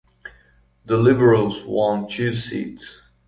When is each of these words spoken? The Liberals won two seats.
The 0.87 0.97
Liberals 0.97 1.63
won 1.63 2.07
two 2.07 2.33
seats. 2.33 3.03